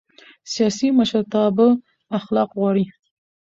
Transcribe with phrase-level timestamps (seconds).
[0.53, 1.67] سیاسي مشرتابه
[2.19, 2.85] اخلاق غواړي